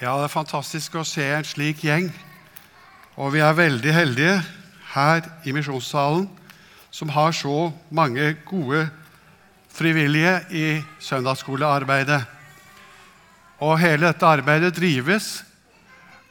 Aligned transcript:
Ja, 0.00 0.14
det 0.16 0.30
er 0.30 0.32
fantastisk 0.32 0.94
å 0.96 1.02
se 1.04 1.26
en 1.28 1.44
slik 1.44 1.82
gjeng. 1.84 2.06
Og 3.20 3.34
vi 3.34 3.42
er 3.44 3.52
veldig 3.52 3.92
heldige 3.92 4.38
her 4.94 5.26
i 5.44 5.52
Misjonssalen 5.52 6.24
som 6.88 7.12
har 7.12 7.36
så 7.36 7.68
mange 7.92 8.30
gode 8.48 8.86
frivillige 9.68 10.32
i 10.56 10.64
søndagsskolearbeidet. 11.04 12.22
Og 13.60 13.76
hele 13.82 14.08
dette 14.08 14.24
arbeidet 14.24 14.72
drives 14.80 15.28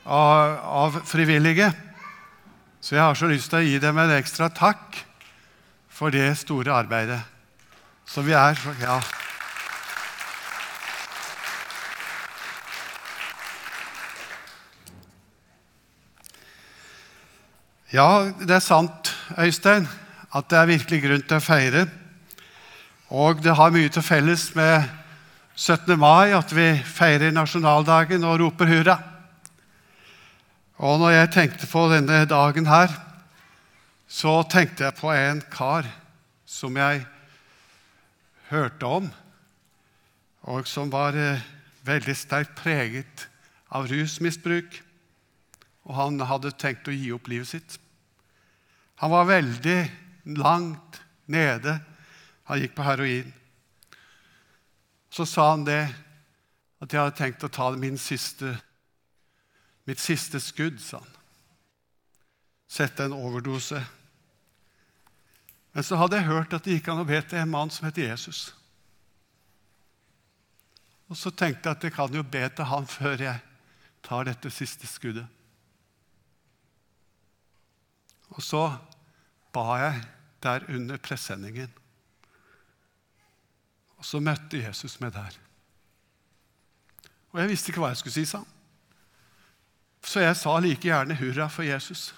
av, 0.02 0.58
av 0.66 1.00
frivillige. 1.06 1.70
Så 2.82 2.98
jeg 2.98 3.06
har 3.06 3.22
så 3.22 3.30
lyst 3.30 3.54
til 3.54 3.62
å 3.62 3.68
gi 3.70 3.78
dem 3.86 4.02
en 4.02 4.18
ekstra 4.18 4.50
takk 4.50 4.98
for 5.94 6.10
det 6.10 6.32
store 6.42 6.74
arbeidet. 6.74 7.22
Så 8.10 8.26
vi 8.26 8.34
er 8.34 8.58
Ja. 8.82 8.98
Ja, 17.90 18.30
det 18.38 18.52
er 18.54 18.62
sant, 18.62 19.10
Øystein, 19.34 19.88
at 20.30 20.46
det 20.52 20.58
er 20.60 20.68
virkelig 20.70 21.00
grunn 21.02 21.24
til 21.26 21.40
å 21.40 21.42
feire. 21.42 21.88
Og 23.10 23.40
det 23.42 23.56
har 23.58 23.72
mye 23.74 23.90
til 23.90 24.04
felles 24.06 24.44
med 24.54 24.84
17. 25.56 25.96
mai 25.98 26.36
at 26.38 26.52
vi 26.54 26.68
feirer 26.86 27.34
nasjonaldagen 27.34 28.28
og 28.30 28.36
roper 28.44 28.70
hurra. 28.70 28.96
Og 30.78 31.00
når 31.02 31.16
jeg 31.16 31.32
tenkte 31.34 31.70
på 31.72 31.88
denne 31.90 32.20
dagen 32.30 32.70
her, 32.70 32.94
så 34.06 34.44
tenkte 34.46 34.86
jeg 34.86 34.98
på 35.00 35.10
en 35.10 35.42
kar 35.50 35.90
som 36.46 36.78
jeg 36.78 37.02
hørte 38.52 38.86
om, 38.86 39.10
og 40.46 40.70
som 40.70 40.94
var 40.94 41.18
eh, 41.18 41.42
veldig 41.90 42.16
sterkt 42.18 42.54
preget 42.62 43.26
av 43.74 43.90
rusmisbruk 43.90 44.78
og 45.90 45.96
han 45.98 46.22
hadde 46.30 46.54
tenkt 46.62 46.88
å 46.88 46.94
gi 46.94 47.10
opp 47.16 47.28
livet 47.32 47.50
sitt. 47.50 47.78
Han 49.00 49.12
var 49.12 49.30
veldig 49.30 49.80
langt 50.40 51.02
nede. 51.26 51.80
Han 52.44 52.60
gikk 52.60 52.76
på 52.76 52.84
heroin. 52.84 53.32
Så 55.10 55.26
sa 55.26 55.50
han 55.54 55.64
det, 55.68 55.86
at 56.80 56.94
jeg 56.94 57.02
hadde 57.02 57.16
tenkt 57.18 57.44
å 57.44 57.52
ta 57.52 57.72
siste, 57.98 58.54
mitt 59.88 60.00
siste 60.00 60.40
skudd, 60.40 60.80
sa 60.80 61.00
han. 61.00 61.16
Sette 62.70 63.08
en 63.08 63.16
overdose. 63.16 63.80
Men 65.72 65.84
så 65.84 65.96
hadde 65.96 66.20
jeg 66.20 66.30
hørt 66.30 66.54
at 66.54 66.64
det 66.64 66.78
gikk 66.78 66.92
an 66.92 67.02
å 67.02 67.08
be 67.08 67.22
til 67.22 67.40
en 67.40 67.50
mann 67.50 67.72
som 67.72 67.88
heter 67.88 68.10
Jesus. 68.10 68.54
Og 71.10 71.18
så 71.18 71.32
tenkte 71.32 71.70
jeg 71.70 71.78
at 71.78 71.84
jeg 71.88 71.96
kan 71.96 72.14
jo 72.14 72.24
be 72.24 72.44
til 72.52 72.68
han 72.70 72.88
før 72.88 73.24
jeg 73.24 73.40
tar 74.06 74.28
dette 74.28 74.52
siste 74.54 74.88
skuddet. 74.88 75.26
Og 78.36 78.44
så 78.46 78.68
ba 79.54 79.78
jeg 79.82 80.02
der 80.44 80.66
under 80.70 80.98
presenningen. 80.98 81.72
Og 84.00 84.06
så 84.06 84.22
møtte 84.24 84.62
Jesus 84.62 85.00
meg 85.02 85.14
der. 85.14 85.36
Og 87.32 87.42
jeg 87.42 87.52
visste 87.52 87.72
ikke 87.72 87.84
hva 87.84 87.92
jeg 87.92 88.00
skulle 88.02 88.16
si, 88.16 88.26
sa 88.26 88.42
han. 88.42 88.56
Så 90.06 90.24
jeg 90.24 90.38
sa 90.40 90.56
like 90.60 90.88
gjerne 90.88 91.16
'hurra 91.16 91.50
for 91.50 91.64
Jesus'. 91.64 92.14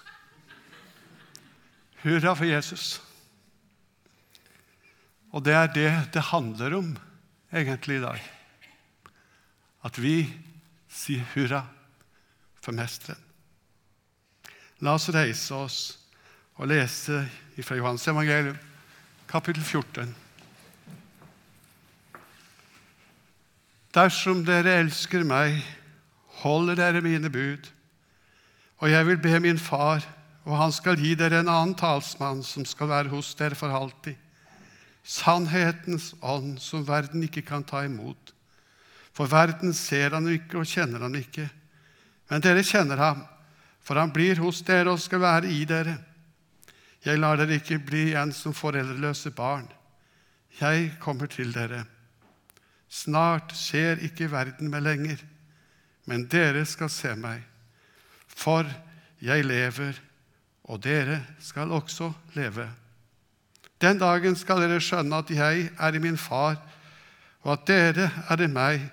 Hurra 2.04 2.34
for 2.36 2.46
Jesus. 2.46 3.02
Og 5.32 5.45
det 5.45 5.54
er 5.54 5.68
det 5.68 6.14
det 6.14 6.22
handler 6.22 6.78
om 6.78 6.98
egentlig 7.54 7.98
i 7.98 8.02
dag. 8.06 8.22
At 9.84 10.02
vi 10.02 10.44
sier 10.90 11.26
hurra 11.34 11.66
for 12.62 12.72
Mesteren. 12.72 13.20
La 14.80 14.94
oss 14.94 15.10
reise 15.10 15.56
oss 15.56 16.01
og 16.62 16.70
lese 16.70 17.23
fra 17.66 17.76
Johans 17.76 18.04
evangelium, 18.06 18.58
kapittel 19.30 19.64
14. 19.66 20.11
Dersom 23.98 24.44
dere 24.45 24.76
elsker 24.83 25.26
meg, 25.26 25.58
holder 26.44 26.77
dere 26.77 27.02
mine 27.02 27.32
bud. 27.33 27.66
Og 28.77 28.92
jeg 28.94 29.08
vil 29.08 29.17
be 29.23 29.39
min 29.42 29.61
far, 29.61 30.05
og 30.45 30.54
han 30.58 30.73
skal 30.73 31.02
gi 31.02 31.16
dere 31.17 31.42
en 31.42 31.49
annen 31.49 31.73
talsmann 31.77 32.45
som 32.45 32.66
skal 32.66 32.92
være 32.93 33.10
hos 33.10 33.33
dere 33.42 33.58
for 33.58 33.73
alltid. 33.73 34.14
Sannhetens 35.02 36.11
ånd 36.22 36.60
som 36.61 36.86
verden 36.86 37.26
ikke 37.26 37.42
kan 37.42 37.66
ta 37.66 37.82
imot. 37.89 38.36
For 39.17 39.26
verden 39.26 39.73
ser 39.73 40.14
han 40.14 40.30
ikke 40.30 40.61
og 40.61 40.70
kjenner 40.70 41.10
han 41.10 41.17
ikke. 41.17 41.49
Men 42.30 42.45
dere 42.45 42.61
kjenner 42.61 43.02
ham, 43.02 43.26
for 43.82 43.98
han 43.98 44.14
blir 44.14 44.38
hos 44.45 44.61
dere 44.61 44.93
og 44.93 45.02
skal 45.02 45.26
være 45.26 45.49
i 45.49 45.66
dere. 45.66 45.98
Jeg 47.06 47.17
lar 47.17 47.39
dere 47.39 47.58
ikke 47.58 47.80
bli 47.82 48.12
igjen 48.12 48.34
som 48.36 48.54
foreldreløse 48.54 49.32
barn. 49.34 49.66
Jeg 50.60 50.92
kommer 51.02 51.30
til 51.32 51.54
dere. 51.54 51.86
Snart 52.92 53.56
skjer 53.56 54.04
ikke 54.06 54.30
verden 54.32 54.70
meg 54.70 54.84
lenger, 54.84 55.22
men 56.06 56.28
dere 56.30 56.66
skal 56.67 56.92
se 56.92 57.16
meg. 57.16 57.42
For 58.28 58.67
jeg 59.23 59.45
lever, 59.48 59.98
og 60.70 60.84
dere 60.84 61.22
skal 61.40 61.72
også 61.72 62.11
leve. 62.36 62.67
Den 63.82 63.98
dagen 63.98 64.36
skal 64.38 64.61
dere 64.61 64.82
skjønne 64.84 65.23
at 65.23 65.32
jeg 65.34 65.70
er 65.80 65.95
i 65.95 66.04
min 66.04 66.20
far, 66.20 66.60
og 67.42 67.54
at 67.56 67.66
dere 67.67 68.11
er 68.30 68.44
i 68.44 68.50
meg, 68.52 68.84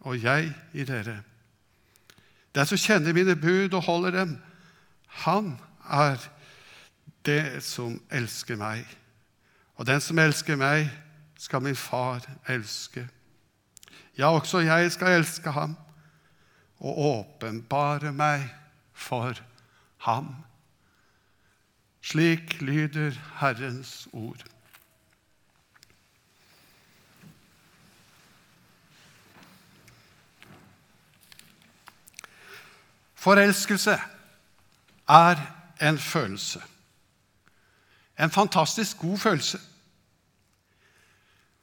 og 0.00 0.16
jeg 0.22 0.52
i 0.72 0.86
dere. 0.88 1.18
Den 2.54 2.66
som 2.66 2.80
kjenner 2.80 3.12
mine 3.12 3.36
bud 3.36 3.74
og 3.76 3.84
holder 3.84 4.14
dem, 4.22 4.36
han 5.26 5.56
er 5.84 6.22
det 7.28 7.62
som 7.64 7.98
elsker 8.10 8.56
meg. 8.56 8.86
Og 9.76 9.86
den 9.86 10.00
som 10.00 10.18
elsker 10.18 10.56
meg, 10.58 10.88
skal 11.38 11.62
min 11.62 11.76
far 11.76 12.24
elske. 12.50 13.04
Ja, 14.18 14.32
også 14.34 14.64
jeg 14.66 14.90
skal 14.92 15.20
elske 15.20 15.52
ham 15.54 15.76
og 16.78 16.98
åpenbare 16.98 18.12
meg 18.12 18.48
for 18.92 19.38
ham. 20.06 20.34
Slik 22.02 22.60
lyder 22.60 23.14
Herrens 23.38 24.08
ord. 24.12 24.42
Forelskelse 33.14 33.98
er 35.08 35.36
en 35.80 35.98
følelse. 35.98 36.62
En 38.18 38.30
fantastisk 38.30 38.98
god 38.98 39.18
følelse. 39.18 39.58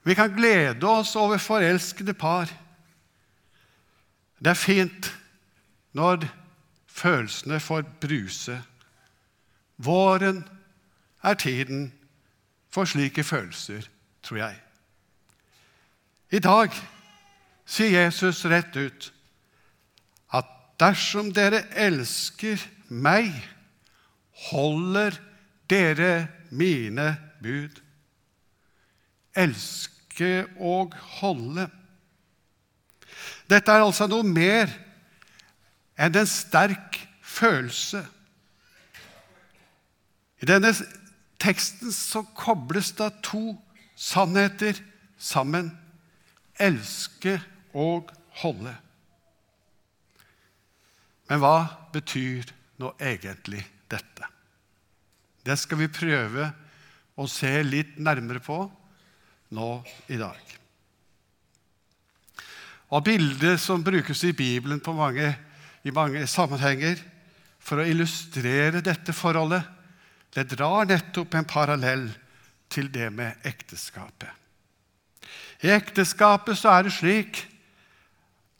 Vi 0.04 0.14
kan 0.14 0.34
glede 0.36 0.88
oss 0.88 1.16
over 1.16 1.38
forelskede 1.38 2.14
par. 2.14 2.52
Det 4.40 4.48
er 4.48 4.54
fint 4.54 5.12
når 5.94 6.28
følelsene 6.88 7.60
får 7.60 7.82
bruse. 8.02 8.64
Våren 9.78 10.48
er 11.24 11.34
tiden 11.34 11.94
for 12.70 12.86
slike 12.86 13.24
følelser, 13.24 13.82
tror 14.24 14.38
jeg. 14.38 14.62
I 16.32 16.40
dag 16.40 16.72
sier 17.66 18.06
Jesus 18.06 18.46
rett 18.46 18.76
ut 18.76 19.12
at 20.34 20.48
dersom 20.80 21.32
dere 21.34 21.64
elsker 21.72 22.62
meg, 22.90 23.32
holder 24.52 25.18
dere 25.72 26.28
mine 26.52 27.16
bud. 27.44 27.82
Elske 29.36 30.46
og 30.60 30.96
holde. 31.20 31.68
Dette 33.50 33.72
er 33.72 33.86
altså 33.86 34.08
noe 34.10 34.26
mer 34.26 34.72
enn 36.00 36.18
en 36.18 36.30
sterk 36.30 37.00
følelse. 37.24 38.02
I 40.42 40.47
denne 40.50 40.72
teksten 41.42 41.94
så 41.94 42.24
kobles 42.38 42.94
det 42.98 43.12
to 43.26 43.56
sannheter 43.96 44.80
sammen. 45.18 45.72
Elske 46.59 47.40
og 47.74 48.12
holde. 48.41 48.76
Men 51.30 51.41
hva 51.41 51.58
betyr 51.94 52.52
nå 52.82 52.94
egentlig 53.02 53.64
dette? 53.91 54.34
Det 55.46 55.58
skal 55.62 55.84
vi 55.84 55.92
prøve 55.94 56.50
å 57.16 57.28
se 57.30 57.52
litt 57.64 58.00
nærmere 58.02 58.42
på 58.44 58.58
nå 59.53 59.70
i 60.09 60.18
dag. 60.18 60.40
Og 62.96 63.03
Bildet 63.06 63.62
som 63.62 63.84
brukes 63.86 64.24
i 64.26 64.34
Bibelen 64.36 64.82
mange, 64.97 65.30
i 65.84 65.94
mange 65.94 66.26
sammenhenger 66.28 67.00
for 67.59 67.82
å 67.82 67.88
illustrere 67.88 68.82
dette 68.86 69.14
forholdet, 69.14 69.64
det 70.36 70.50
drar 70.52 70.88
nettopp 70.90 71.38
en 71.38 71.48
parallell 71.48 72.09
til 72.70 72.90
det 72.91 73.08
med 73.14 73.46
ekteskapet. 73.46 74.30
I 75.64 75.72
ekteskapet 75.72 76.58
så 76.59 76.74
er 76.74 76.86
det 76.86 76.94
slik 76.98 77.40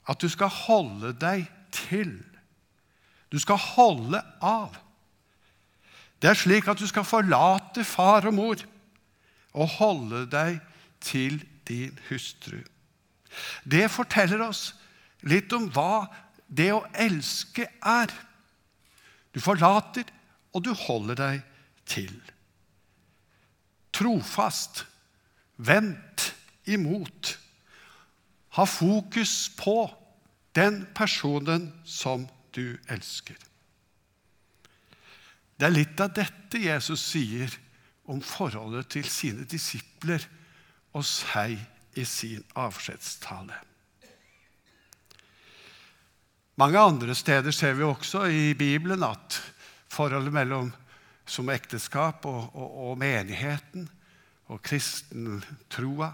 at 0.06 0.22
du 0.22 0.30
skal 0.32 0.50
holde 0.54 1.12
deg 1.18 1.44
til. 1.74 2.16
Du 3.30 3.38
skal 3.42 3.60
holde 3.60 4.22
av. 4.40 4.74
Det 6.26 6.32
er 6.32 6.38
slik 6.40 6.66
at 6.66 6.80
du 6.82 6.88
skal 6.90 7.04
forlate 7.06 7.84
far 7.86 8.24
og 8.26 8.34
mor 8.34 8.62
og 9.54 9.68
holde 9.76 10.24
deg 10.26 10.56
til 10.98 11.36
din 11.68 11.94
hustru. 12.08 12.56
Det 13.62 13.84
forteller 13.94 14.42
oss 14.42 14.72
litt 15.22 15.54
om 15.54 15.68
hva 15.70 16.08
det 16.50 16.72
å 16.74 16.82
elske 16.98 17.68
er. 17.78 18.10
Du 19.30 19.38
forlater, 19.38 20.02
og 20.50 20.66
du 20.66 20.72
holder 20.74 21.22
deg 21.22 21.46
til. 21.86 22.18
Trofast, 23.94 24.82
vent 25.62 26.32
imot. 26.66 27.36
Ha 28.58 28.66
fokus 28.66 29.44
på 29.54 29.78
den 30.58 30.88
personen 30.90 31.70
som 31.86 32.26
du 32.50 32.80
elsker. 32.90 33.45
Det 35.56 35.68
er 35.68 35.72
litt 35.72 36.00
av 36.04 36.12
dette 36.16 36.60
Jesus 36.60 37.00
sier 37.12 37.52
om 38.06 38.20
forholdet 38.22 38.90
til 38.92 39.06
sine 39.08 39.46
disipler 39.48 40.22
og 40.96 41.04
seg 41.06 41.56
i 41.96 42.04
sin 42.04 42.44
avskjedstale. 42.56 43.56
Mange 46.56 46.80
andre 46.80 47.14
steder 47.16 47.52
ser 47.52 47.76
vi 47.76 47.84
også 47.84 48.24
i 48.32 48.52
Bibelen 48.56 49.04
at 49.04 49.40
forholdet 49.92 50.32
mellom 50.32 50.70
som 51.28 51.50
ekteskap 51.52 52.24
og, 52.28 52.54
og, 52.54 52.76
og 52.86 53.00
menigheten 53.00 53.88
og 54.52 54.62
kristentroa 54.64 56.12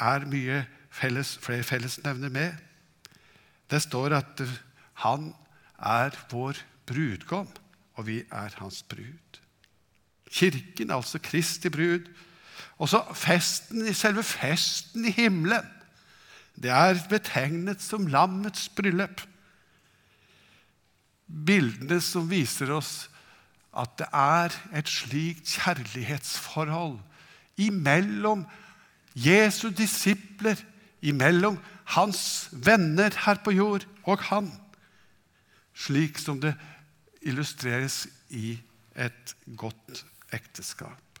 er 0.00 0.26
mye 0.30 0.60
felles, 0.94 1.36
flere 1.42 1.66
fellesnevner 1.66 2.30
med. 2.32 2.54
Det 3.70 3.80
står 3.82 4.14
at 4.18 4.42
han 5.02 5.32
er 5.78 6.14
vår 6.30 6.60
brudgom, 6.86 7.48
og 8.00 8.06
vi 8.08 8.22
er 8.24 8.56
hans 8.58 8.82
brud. 8.88 9.40
Kirken, 10.30 10.90
altså 10.90 11.20
Kristi 11.22 11.68
brud. 11.68 12.08
Og 12.80 12.88
så 12.88 13.02
festen, 13.14 13.84
selve 13.94 14.22
festen 14.24 15.04
i 15.04 15.12
himmelen. 15.12 15.66
Det 16.56 16.72
er 16.72 17.00
betegnet 17.10 17.82
som 17.84 18.08
lammets 18.08 18.68
bryllup 18.72 19.26
bildene 21.30 22.00
som 22.02 22.28
viser 22.30 22.72
oss 22.74 23.08
at 23.70 23.92
det 24.00 24.08
er 24.16 24.54
et 24.76 24.90
slikt 24.90 25.46
kjærlighetsforhold 25.54 26.98
imellom 27.60 28.42
Jesu 29.14 29.68
disipler, 29.74 30.58
imellom 31.02 31.58
hans 31.94 32.48
venner 32.52 33.14
her 33.26 33.40
på 33.44 33.54
jord 33.54 33.86
og 34.06 34.22
han, 34.30 34.50
slik 35.74 36.18
som 36.18 36.40
det 36.42 36.54
illustreres 37.20 38.04
i 38.30 38.54
et 38.96 39.34
godt 39.58 40.04
ekteskap. 40.34 41.20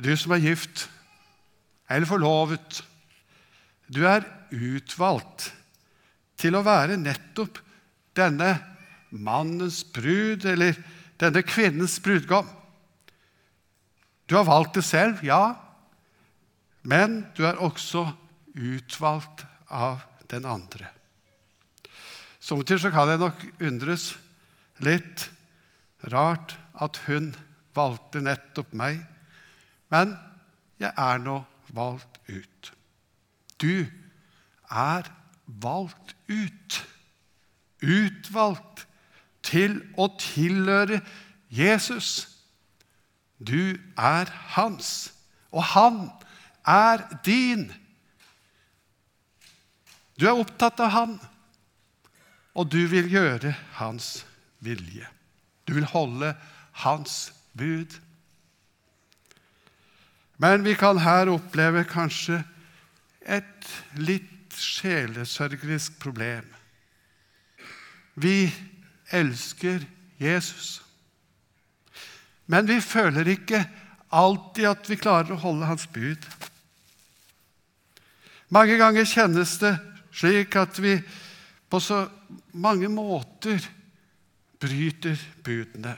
Du 0.00 0.12
som 0.16 0.32
er 0.32 0.44
gift 0.44 0.86
eller 1.90 2.08
forlovet, 2.08 2.80
du 3.90 4.04
er 4.06 4.24
utvalgt 4.54 5.50
til 6.40 6.56
å 6.56 6.64
være 6.64 6.98
nettopp 7.00 7.58
denne 8.16 8.54
mannens 9.10 9.82
brud, 9.84 10.46
eller 10.46 10.78
denne 11.20 11.42
kvinnens 11.44 11.98
brudgom. 12.02 12.46
Du 14.30 14.36
har 14.38 14.46
valgt 14.46 14.78
det 14.78 14.86
selv, 14.86 15.24
ja, 15.26 15.56
men 16.86 17.24
du 17.36 17.42
er 17.48 17.58
også 17.60 18.06
utvalgt 18.54 19.44
av 19.66 20.06
den 20.30 20.46
andre. 20.48 20.86
Sommertid 22.40 22.80
kan 22.90 23.08
jeg 23.08 23.20
nok 23.20 23.42
undres 23.60 24.14
litt 24.80 25.28
rart 26.12 26.56
at 26.80 26.96
hun 27.04 27.34
valgte 27.76 28.22
nettopp 28.24 28.72
meg, 28.76 29.02
men 29.92 30.14
jeg 30.80 30.92
er 30.96 31.20
nå 31.20 31.42
valgt 31.76 32.16
ut. 32.30 32.72
Du 33.60 33.84
er 34.70 35.10
valgt 35.60 36.16
ut. 36.30 36.78
Utvalgt 37.80 38.86
til 39.44 39.78
å 40.00 40.08
tilhøre 40.20 41.00
Jesus. 41.52 42.28
Du 43.40 43.76
er 43.96 44.30
hans, 44.56 45.12
og 45.52 45.64
han 45.74 46.00
er 46.68 47.04
din. 47.24 47.70
Du 50.20 50.26
er 50.28 50.36
opptatt 50.36 50.80
av 50.84 50.92
han, 50.92 51.14
og 52.54 52.70
du 52.72 52.80
vil 52.90 53.10
gjøre 53.10 53.54
hans 53.78 54.24
vilje. 54.60 55.06
Du 55.68 55.74
vil 55.76 55.86
holde 55.86 56.34
hans 56.82 57.32
bud. 57.56 57.98
Men 60.40 60.64
vi 60.64 60.74
kan 60.74 60.98
her 60.98 61.30
oppleve 61.30 61.84
kanskje 61.88 62.40
et 63.20 63.70
litt 64.00 64.56
sjelesørgerisk 64.56 65.98
problem. 66.00 66.46
Vi 68.20 68.50
elsker 69.14 69.84
Jesus, 70.20 70.80
men 72.50 72.66
vi 72.68 72.80
føler 72.82 73.28
ikke 73.30 73.62
alltid 74.10 74.66
at 74.72 74.88
vi 74.90 74.98
klarer 74.98 75.36
å 75.36 75.42
holde 75.44 75.68
hans 75.68 75.86
bud. 75.92 76.24
Mange 78.50 78.76
ganger 78.80 79.06
kjennes 79.06 79.54
det 79.62 79.76
slik 80.10 80.56
at 80.58 80.80
vi 80.82 80.96
på 81.70 81.78
så 81.80 82.02
mange 82.52 82.88
måter 82.92 83.64
bryter 84.60 85.18
budene. 85.44 85.96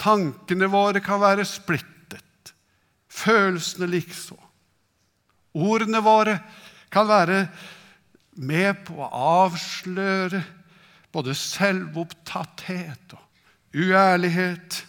Tankene 0.00 0.68
våre 0.72 1.02
kan 1.04 1.20
være 1.20 1.44
splittet, 1.48 2.54
følelsene 3.08 3.88
likså. 3.90 4.38
Ordene 5.60 6.00
våre 6.04 6.38
kan 6.92 7.08
være 7.08 7.42
med 8.40 8.84
på 8.86 8.96
å 9.02 9.10
avsløre 9.44 10.42
både 11.12 11.34
selvopptatthet 11.34 13.16
og 13.16 13.76
uærlighet. 13.76 14.84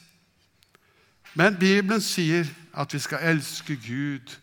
Men 1.34 1.58
Bibelen 1.60 2.04
sier 2.04 2.48
at 2.78 2.94
vi 2.94 3.02
skal 3.02 3.26
elske 3.34 3.76
Gud 3.82 4.36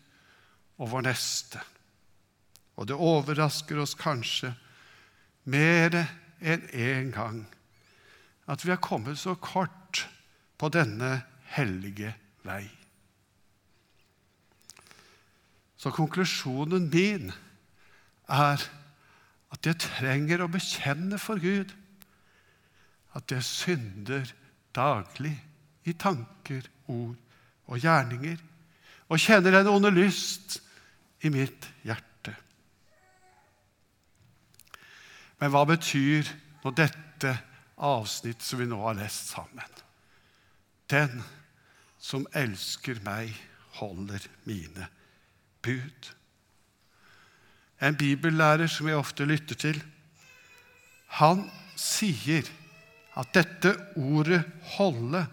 og 0.79 0.91
vår 0.93 1.07
neste. 1.09 1.61
Og 2.79 2.87
det 2.87 2.95
overrasker 2.95 3.79
oss 3.81 3.95
kanskje 3.99 4.53
mer 5.45 5.95
enn 6.39 6.65
én 6.73 7.11
gang 7.15 7.43
at 8.49 8.65
vi 8.65 8.73
har 8.73 8.81
kommet 8.81 9.19
så 9.19 9.35
kort 9.35 10.07
på 10.59 10.69
denne 10.73 11.21
hellige 11.53 12.11
vei. 12.43 12.65
Så 15.79 15.93
konklusjonen 15.95 16.89
min 16.91 17.31
er 18.27 18.65
at 19.49 19.65
jeg 19.65 19.79
trenger 19.81 20.43
å 20.43 20.51
bekjenne 20.51 21.19
for 21.21 21.41
Gud 21.41 21.71
at 23.17 23.31
jeg 23.31 23.45
synder 23.45 24.33
daglig 24.75 25.33
i 25.89 25.95
tanker, 25.97 26.65
ord 26.91 27.15
og 27.69 27.79
gjerninger, 27.81 28.37
og 29.09 29.21
kjenner 29.21 29.59
en 29.59 29.71
onde 29.71 29.93
lyst 29.93 30.59
i 31.25 31.31
mitt 31.33 31.65
hjerte. 31.85 32.08
Men 35.39 35.53
hva 35.53 35.65
betyr 35.69 36.27
nå 36.63 36.73
dette 36.75 37.35
avsnitt 37.79 38.43
som 38.43 38.59
vi 38.59 38.67
nå 38.67 38.79
har 38.83 38.97
lest 38.99 39.31
sammen? 39.33 39.81
Den 40.91 41.21
som 41.99 42.27
elsker 42.35 42.99
meg, 43.05 43.33
holder 43.79 44.23
mine 44.49 44.89
bud 45.63 46.13
en 47.79 47.95
bibellærer 47.95 48.67
som 48.67 48.87
jeg 48.87 48.99
ofte 48.99 49.25
lytter 49.27 49.59
til, 49.59 49.79
han 51.19 51.45
sier 51.79 52.47
at 53.17 53.31
dette 53.33 53.73
ordet 53.95 54.43
'holde' 54.75 55.25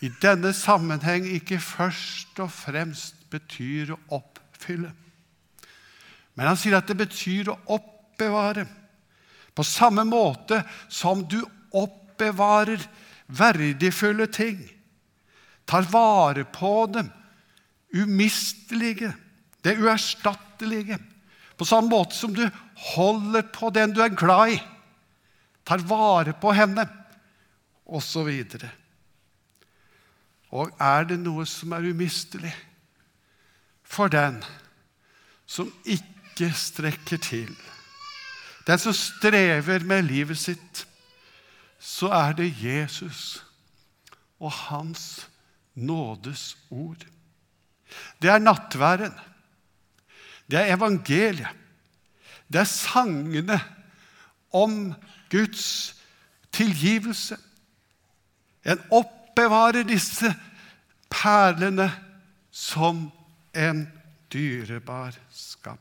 i 0.00 0.10
denne 0.22 0.52
sammenheng 0.52 1.26
ikke 1.26 1.60
først 1.60 2.40
og 2.40 2.50
fremst 2.52 3.30
betyr 3.30 3.94
å 3.94 4.00
oppfylle. 4.18 4.90
Men 6.34 6.46
han 6.46 6.56
sier 6.56 6.76
at 6.76 6.88
det 6.88 6.96
betyr 6.98 7.52
å 7.52 7.78
oppbevare. 8.14 8.66
På 9.54 9.64
samme 9.64 10.04
måte 10.04 10.62
som 10.88 11.24
du 11.28 11.44
oppbevarer 11.70 12.80
verdifulle 13.26 14.26
ting, 14.26 14.58
tar 15.64 15.82
vare 15.82 16.44
på 16.44 16.86
dem, 16.86 17.10
umistelige, 17.94 19.12
det 19.62 19.78
uerstattelige. 19.78 20.98
På 21.56 21.64
samme 21.64 21.88
måte 21.88 22.14
som 22.14 22.34
du 22.34 22.48
holder 22.94 23.42
på 23.42 23.70
den 23.70 23.94
du 23.94 24.02
er 24.02 24.14
glad 24.14 24.56
i, 24.56 24.62
tar 25.64 25.78
vare 25.78 26.34
på 26.34 26.52
henne, 26.52 26.86
osv. 27.84 28.28
Og, 28.28 28.68
og 30.50 30.70
er 30.80 31.06
det 31.08 31.20
noe 31.22 31.46
som 31.46 31.72
er 31.76 31.86
umistelig 31.86 32.52
for 33.84 34.10
den 34.10 34.42
som 35.46 35.70
ikke 35.84 36.50
strekker 36.56 37.20
til, 37.22 37.54
den 38.66 38.78
som 38.78 38.92
strever 38.96 39.84
med 39.84 40.02
livet 40.02 40.38
sitt, 40.38 40.86
så 41.78 42.08
er 42.16 42.32
det 42.32 42.54
Jesus 42.62 43.44
og 44.40 44.52
hans 44.52 45.28
nådes 45.74 46.56
ord. 46.70 47.04
Det 48.22 48.30
er 48.30 48.38
nattværen. 48.38 49.12
Det 50.50 50.58
er 50.60 50.76
evangeliet. 50.76 51.48
Det 52.52 52.60
er 52.60 52.64
sangene 52.64 53.60
om 54.52 54.94
Guds 55.30 55.96
tilgivelse. 56.52 57.36
En 58.64 58.80
oppbevarer 58.90 59.82
disse 59.82 60.34
perlene 61.10 61.90
som 62.50 63.10
en 63.54 63.86
dyrebar 64.32 65.16
skatt. 65.30 65.80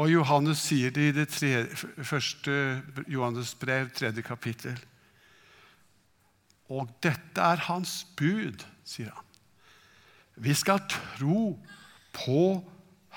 Og 0.00 0.08
Johannes 0.08 0.62
sier 0.64 0.92
det 0.96 1.10
i 1.10 1.12
det 1.12 1.26
tre, 1.28 1.66
første 1.76 2.52
Johannes 3.10 3.52
brev, 3.60 3.90
tredje 3.92 4.24
kapittel. 4.24 4.78
Og 6.72 6.88
dette 7.04 7.42
er 7.42 7.60
hans 7.66 8.06
bud, 8.16 8.64
sier 8.86 9.10
han. 9.12 9.26
Vi 10.40 10.54
skal 10.56 10.80
tro 10.88 11.58
på 12.16 12.44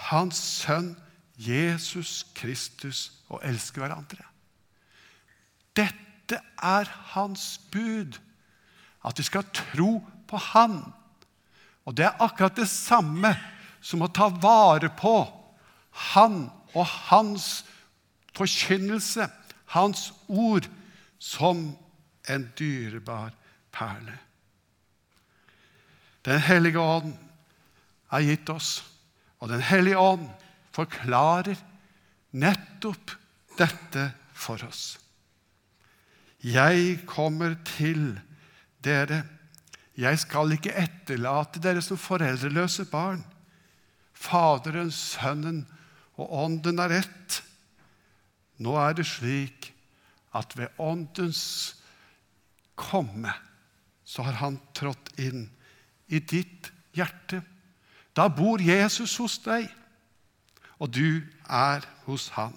hans 0.09 0.41
sønn 0.59 0.91
Jesus 1.39 2.25
Kristus 2.35 3.11
og 3.31 3.39
elske 3.47 3.79
hverandre. 3.79 4.25
Dette 5.77 6.41
er 6.59 6.89
hans 7.13 7.61
bud, 7.71 8.19
at 9.07 9.19
vi 9.19 9.25
skal 9.27 9.47
tro 9.55 10.01
på 10.27 10.39
Han. 10.51 10.81
Og 11.85 11.95
det 11.97 12.05
er 12.07 12.21
akkurat 12.23 12.55
det 12.55 12.69
samme 12.69 13.33
som 13.83 14.05
å 14.05 14.11
ta 14.13 14.29
vare 14.31 14.91
på 14.95 15.15
Han 16.13 16.45
og 16.73 16.85
Hans 16.85 17.65
forkynnelse, 18.37 19.27
Hans 19.73 20.11
ord, 20.27 20.67
som 21.19 21.71
en 22.29 22.47
dyrebar 22.59 23.33
perle. 23.73 24.17
Den 26.25 26.39
hellige 26.39 26.79
ånd 26.79 27.13
er 28.13 28.25
gitt 28.27 28.49
oss, 28.49 28.83
og 29.39 29.49
Den 29.49 29.61
hellige 29.61 29.99
ånd 29.99 30.27
forklarer 30.73 31.59
nettopp 32.31 33.11
dette 33.57 34.09
for 34.33 34.63
oss. 34.65 34.97
Jeg 36.43 37.03
kommer 37.07 37.55
til 37.77 38.17
dere. 38.83 39.23
Jeg 39.95 40.19
skal 40.19 40.55
ikke 40.55 40.75
etterlate 40.75 41.61
dere 41.63 41.83
som 41.83 41.99
foreldreløse 41.99 42.85
barn. 42.91 43.21
Faderen, 44.13 44.91
Sønnen 44.91 45.63
og 46.19 46.33
Ånden 46.43 46.79
er 46.79 46.99
ett. 47.01 47.39
Nå 48.61 48.75
er 48.77 48.93
det 48.97 49.07
slik 49.09 49.71
at 50.37 50.53
ved 50.57 50.67
Åndens 50.81 51.75
komme 52.75 53.33
så 54.05 54.25
har 54.25 54.37
han 54.41 54.59
trådt 54.77 55.13
inn 55.21 55.47
i 56.07 56.19
ditt 56.19 56.69
hjerte. 56.93 57.41
Da 58.13 58.27
bor 58.29 58.61
Jesus 58.61 59.15
hos 59.17 59.39
deg, 59.41 59.65
og 60.77 60.91
du 60.93 61.23
er 61.49 61.85
hos 62.05 62.27
han. 62.35 62.53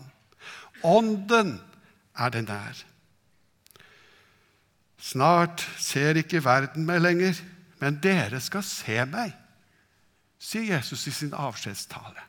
Ånden 0.85 1.57
er 2.19 2.33
den 2.35 2.49
der. 2.49 2.85
Snart 5.01 5.65
ser 5.79 6.19
ikke 6.19 6.45
verden 6.45 6.85
meg 6.89 7.01
lenger, 7.01 7.41
men 7.81 8.01
dere 8.03 8.41
skal 8.41 8.65
se 8.67 8.99
meg, 9.09 9.33
sier 10.41 10.77
Jesus 10.77 11.07
i 11.09 11.15
sin 11.15 11.37
avskjedstale. 11.37 12.25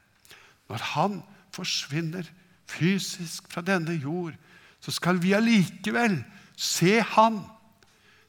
Når 0.67 0.83
han 0.93 1.21
forsvinner 1.55 2.27
fysisk 2.67 3.47
fra 3.51 3.63
denne 3.65 3.95
jord, 3.95 4.35
så 4.83 4.93
skal 4.93 5.21
vi 5.23 5.33
allikevel 5.35 6.19
se 6.57 6.99
han 7.15 7.41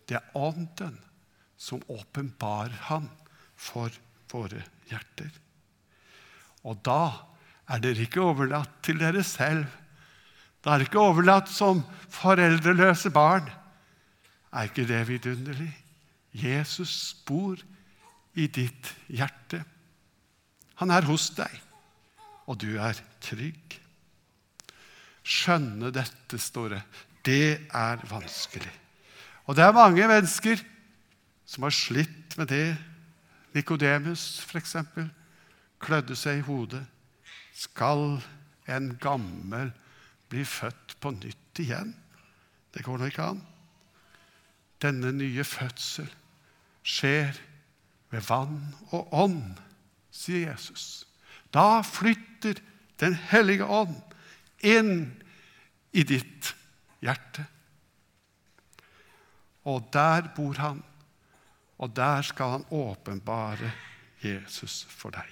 det 0.08 0.16
er 0.16 0.36
Ånden 0.38 0.96
som 1.60 1.82
åpenbarer 1.92 2.72
Han 2.88 3.08
for 3.58 3.92
våre 4.30 4.62
hjerter. 4.88 5.30
Og 6.64 6.78
da 6.86 7.26
er 7.68 7.82
dere 7.82 8.06
ikke 8.06 8.24
overlatt 8.24 8.78
til 8.86 9.00
dere 9.02 9.24
selv. 9.26 9.66
Da 10.64 10.72
er 10.72 10.80
dere 10.80 10.88
ikke 10.88 11.02
overlatt 11.02 11.50
som 11.52 11.82
foreldreløse 12.14 13.12
barn. 13.12 13.50
Er 14.52 14.70
ikke 14.70 14.86
det 14.88 15.02
vidunderlig? 15.10 15.72
Jesus 16.32 17.16
bor 17.26 17.58
i 18.38 18.46
ditt 18.46 18.94
hjerte. 19.10 19.60
Han 20.78 20.92
er 20.94 21.04
hos 21.08 21.28
deg, 21.36 21.52
og 22.48 22.56
du 22.62 22.78
er 22.80 22.96
trygg. 23.24 23.76
Skjønne 25.28 25.92
dette, 25.92 26.40
står 26.40 26.72
det. 26.72 26.82
Det 27.24 27.68
er 27.76 28.04
vanskelig. 28.08 28.72
Og 29.48 29.56
det 29.56 29.64
er 29.64 29.76
mange 29.76 30.06
mennesker 30.08 30.60
som 31.48 31.66
har 31.66 31.74
slitt 31.76 32.36
med 32.40 32.48
det. 32.52 32.76
Nikodemus, 33.56 34.40
f.eks., 34.44 34.76
klødde 35.78 36.16
seg 36.16 36.40
i 36.40 36.46
hodet. 36.48 36.82
Skal 37.54 38.20
en 38.68 38.90
gammel 39.00 39.72
bli 40.28 40.44
født 40.44 40.96
på 41.00 41.12
nytt 41.16 41.60
igjen? 41.60 41.92
Det 42.74 42.84
går 42.84 43.00
nå 43.00 43.08
ikke 43.08 43.28
an. 43.34 43.42
Denne 44.82 45.12
nye 45.16 45.44
fødsel 45.44 46.08
skjer 46.86 47.36
ved 48.12 48.24
vann 48.28 48.60
og 48.94 49.12
ånd, 49.12 49.58
sier 50.14 50.52
Jesus. 50.52 51.07
Da 51.54 51.82
flytter 51.82 52.60
Den 52.98 53.14
hellige 53.14 53.62
ånd 53.62 53.94
inn 54.66 55.22
i 55.94 56.02
ditt 56.02 56.48
hjerte. 56.98 57.44
Og 59.70 59.86
der 59.94 60.32
bor 60.34 60.58
han, 60.58 60.80
og 61.78 61.92
der 61.94 62.26
skal 62.26 62.56
han 62.56 62.66
åpenbare 62.74 63.70
Jesus 64.24 64.80
for 64.90 65.14
deg. 65.14 65.30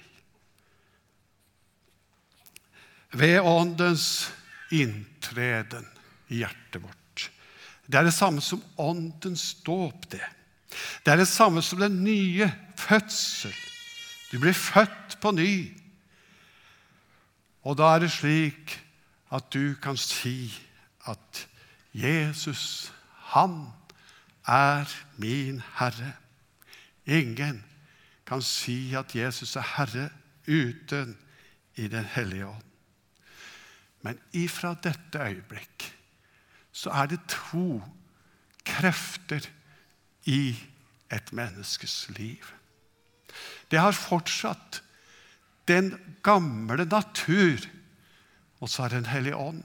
Ved 3.19 3.39
Åndens 3.43 4.29
inntreden 4.71 5.87
i 6.31 6.43
hjertet 6.43 6.83
vårt. 6.83 7.29
Det 7.87 7.99
er 7.99 8.07
det 8.07 8.15
samme 8.15 8.43
som 8.43 8.63
Åndens 8.83 9.57
dåp, 9.63 10.09
det. 10.11 10.23
Det 11.03 11.13
er 11.13 11.21
det 11.21 11.29
samme 11.29 11.63
som 11.63 11.79
den 11.79 12.01
nye 12.03 12.49
fødsel. 12.77 13.55
Du 14.31 14.39
blir 14.43 14.53
født 14.53 15.17
på 15.23 15.31
ny. 15.31 15.71
Og 17.67 17.75
da 17.75 17.89
er 17.95 17.99
det 17.99 18.11
slik 18.15 18.77
at 19.35 19.49
du 19.51 19.75
kan 19.83 19.97
si 19.99 20.53
at 21.07 21.47
Jesus, 21.91 22.93
han 23.33 23.65
er 24.47 24.87
min 25.19 25.59
Herre. 25.79 26.13
Ingen 27.05 27.59
kan 28.27 28.41
si 28.41 28.93
at 28.95 29.15
Jesus 29.15 29.55
er 29.55 29.67
Herre 29.75 30.09
uten 30.47 31.17
i 31.75 31.87
Den 31.87 32.05
hellige 32.05 32.47
ånd. 32.47 32.63
Men 34.01 34.19
ifra 34.33 34.75
dette 34.83 35.19
øyeblikk 35.19 35.91
så 36.71 36.89
er 36.89 37.05
det 37.05 37.19
to 37.27 37.83
krefter 38.65 39.43
i 40.23 40.55
et 41.11 41.33
menneskes 41.33 42.09
liv. 42.09 42.43
Det 43.71 43.79
har 43.79 43.91
fortsatt 43.91 44.83
den 45.67 45.93
gamle 46.23 46.85
natur, 46.85 47.59
og 48.59 48.69
så 48.69 48.81
har 48.81 48.89
Den 48.89 49.05
hellige 49.05 49.35
ånd 49.35 49.63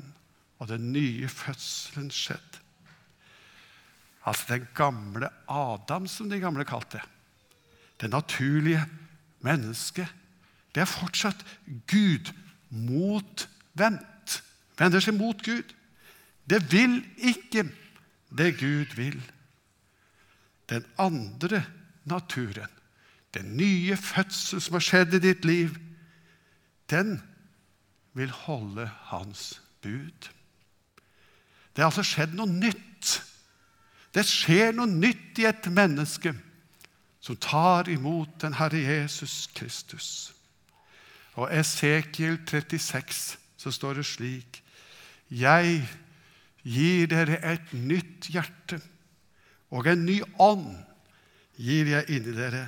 og 0.59 0.69
den 0.69 0.93
nye 0.93 1.29
fødselen 1.29 2.11
skjedd. 2.11 2.59
Altså 4.27 4.45
den 4.49 4.69
gamle 4.75 5.29
Adam, 5.49 6.07
som 6.07 6.31
de 6.31 6.39
gamle 6.39 6.65
kalte 6.65 7.01
det. 7.01 7.09
Det 8.01 8.11
naturlige 8.11 8.85
mennesket. 9.41 10.07
Det 10.75 10.81
er 10.81 10.91
fortsatt 10.91 11.43
Gud 11.91 12.31
motvendt. 12.71 14.39
Vender 14.79 15.03
seg 15.03 15.19
mot 15.19 15.43
Gud. 15.43 15.75
Det 16.47 16.63
vil 16.73 17.01
ikke 17.19 17.67
det 18.39 18.55
Gud 18.61 18.95
vil. 18.97 19.19
Den 20.71 20.87
andre 20.99 21.65
naturen, 22.05 22.71
den 23.35 23.57
nye 23.57 23.97
fødsel 23.97 24.61
som 24.63 24.79
har 24.79 24.85
skjedd 24.87 25.15
i 25.19 25.23
ditt 25.27 25.45
liv, 25.45 25.75
den 26.93 27.17
vil 28.13 28.31
holde 28.45 28.87
hans 29.09 29.63
bud. 29.83 30.31
Det 31.73 31.81
har 31.81 31.89
altså 31.89 32.05
skjedd 32.05 32.37
noe 32.37 32.53
nytt 32.53 33.23
det 34.13 34.25
skjer 34.29 34.75
noe 34.77 34.91
nytt 34.91 35.41
i 35.41 35.47
et 35.49 35.69
menneske 35.73 36.35
som 37.23 37.39
tar 37.41 37.89
imot 37.89 38.35
den 38.43 38.59
Herre 38.59 38.81
Jesus 38.81 39.47
Kristus. 39.57 40.09
Og 41.41 41.49
Esekiel 41.55 42.37
36 42.45 43.23
så 43.57 43.73
står 43.73 44.01
det 44.01 44.07
slik 44.07 44.61
Jeg 45.33 45.81
gir 46.63 47.09
dere 47.09 47.39
et 47.55 47.73
nytt 47.73 48.29
hjerte, 48.35 48.83
og 49.73 49.89
en 49.89 50.05
ny 50.05 50.21
ånd 50.37 50.69
gir 51.57 51.89
jeg 51.89 52.11
inni 52.13 52.37
dere. 52.37 52.67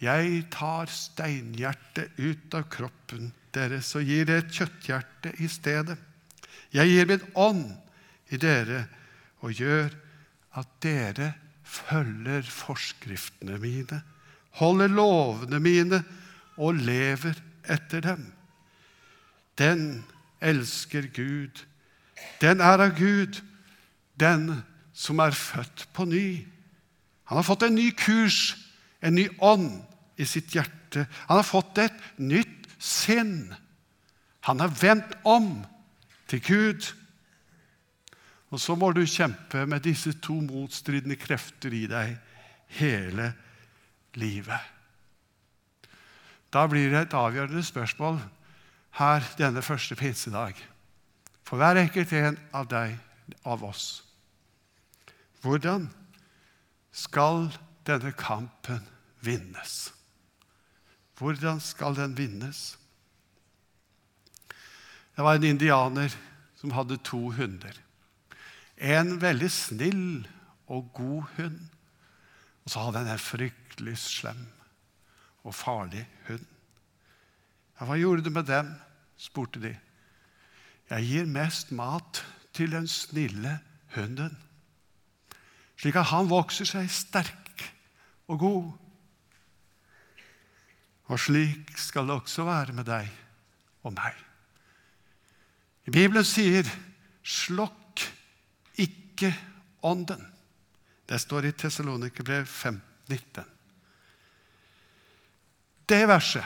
Jeg 0.00 0.46
tar 0.48 0.88
steinhjertet 0.88 2.16
ut 2.16 2.54
av 2.56 2.64
kroppen 2.72 3.34
deres 3.52 3.90
og 3.98 4.06
gir 4.08 4.24
dere 4.28 4.44
et 4.46 4.54
kjøtthjerte 4.54 5.34
i 5.44 5.48
stedet. 5.50 5.98
Jeg 6.72 6.88
gir 6.88 7.08
min 7.10 7.26
ånd 7.36 7.66
i 8.32 8.38
dere 8.40 8.86
og 9.44 9.52
gjør 9.58 9.92
at 10.56 10.70
dere 10.80 11.34
følger 11.66 12.46
forskriftene 12.48 13.58
mine, 13.60 14.00
holder 14.56 14.90
lovene 14.90 15.60
mine 15.62 16.00
og 16.56 16.80
lever 16.80 17.36
etter 17.70 18.02
dem. 18.04 18.24
Den 19.60 20.02
elsker 20.40 21.10
Gud. 21.12 21.66
Den 22.40 22.64
er 22.64 22.86
av 22.86 22.96
Gud, 22.96 23.42
den 24.16 24.62
som 24.96 25.20
er 25.20 25.36
født 25.36 25.86
på 25.92 26.08
ny. 26.08 26.46
Han 27.28 27.38
har 27.38 27.46
fått 27.46 27.68
en 27.68 27.76
ny 27.76 27.90
kurs, 27.96 28.56
en 29.04 29.14
ny 29.20 29.28
ånd 29.38 29.82
i 30.20 30.26
sitt 30.28 30.54
hjerte. 30.54 31.06
Han 31.28 31.40
har 31.40 31.46
fått 31.46 31.80
et 31.82 31.96
nytt 32.20 32.68
sinn. 32.80 33.50
Han 34.48 34.60
har 34.62 34.72
vendt 34.80 35.16
om 35.28 35.52
til 36.30 36.42
Gud. 36.44 36.90
Og 38.50 38.60
så 38.60 38.74
må 38.74 38.90
du 38.92 39.04
kjempe 39.06 39.64
med 39.66 39.84
disse 39.86 40.12
to 40.22 40.40
motstridende 40.42 41.18
krefter 41.20 41.74
i 41.74 41.84
deg 41.90 42.16
hele 42.80 43.30
livet. 44.18 44.60
Da 46.50 46.66
blir 46.66 46.90
det 46.90 47.04
et 47.04 47.14
avgjørende 47.14 47.62
spørsmål 47.62 48.18
her 48.98 49.26
denne 49.38 49.62
første 49.62 49.94
pinsedag 49.94 50.58
for 51.46 51.58
hver 51.58 51.78
enkelt 51.80 52.12
en 52.14 52.36
av 52.54 52.66
deg, 52.70 52.94
av 53.46 53.62
oss. 53.66 54.02
Hvordan 55.42 55.88
skal 56.94 57.48
denne 57.86 58.12
kampen 58.14 58.84
vinnes? 59.22 59.90
Hvordan 61.20 61.60
skal 61.60 61.96
den 61.96 62.16
vinnes? 62.16 62.78
Det 65.16 65.24
var 65.24 65.36
en 65.36 65.44
indianer 65.44 66.14
som 66.56 66.72
hadde 66.72 66.96
to 67.04 67.30
hunder. 67.36 67.76
En 68.80 69.18
veldig 69.20 69.50
snill 69.52 70.28
og 70.70 70.88
god 70.96 71.28
hund. 71.36 71.60
Og 72.64 72.72
så 72.72 72.86
hadde 72.86 73.02
han 73.02 73.12
en 73.12 73.20
fryktelig 73.20 73.98
slem 74.00 74.46
og 75.44 75.54
farlig 75.56 76.06
hund. 76.28 76.46
Ja, 77.76 77.88
hva 77.88 77.96
gjorde 78.00 78.24
du 78.24 78.32
med 78.32 78.48
dem? 78.48 78.74
spurte 79.20 79.60
de. 79.60 79.74
Jeg 80.90 81.04
gir 81.04 81.26
mest 81.28 81.72
mat 81.76 82.22
til 82.56 82.72
den 82.72 82.88
snille 82.88 83.58
hunden, 83.94 84.32
slik 85.76 85.96
at 86.00 86.08
han 86.10 86.30
vokser 86.30 86.68
seg 86.68 86.88
sterk 86.92 87.66
og 88.28 88.40
god. 88.40 88.70
Og 91.10 91.18
slik 91.18 91.72
skal 91.80 92.06
det 92.06 92.20
også 92.20 92.46
være 92.46 92.74
med 92.76 92.86
deg 92.86 93.08
og 93.82 93.94
meg. 93.96 94.14
Bibelen 95.90 96.24
sier 96.24 96.68
'slokk 97.22 98.04
ikke 98.78 99.34
ånden'. 99.82 100.26
Det 101.08 101.20
står 101.20 101.44
i 101.48 101.52
Tessalonikerbrev 101.52 102.46
19. 103.08 103.44
Det 105.88 106.08
verset, 106.08 106.44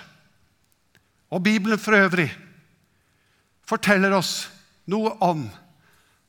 og 1.30 1.42
Bibelen 1.42 1.78
for 1.78 1.92
øvrig, 1.92 2.30
forteller 3.68 4.16
oss 4.16 4.48
noe 4.86 5.12
om 5.20 5.50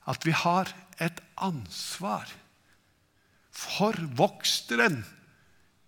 at 0.07 0.25
vi 0.25 0.31
har 0.31 0.67
et 0.99 1.21
ansvar 1.37 2.27
for 3.51 3.95
voksteren 4.17 5.05